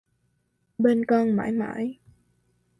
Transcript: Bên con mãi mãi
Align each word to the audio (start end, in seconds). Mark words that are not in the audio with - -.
Bên 0.77 1.05
con 1.05 1.35
mãi 1.35 1.51
mãi 1.51 1.99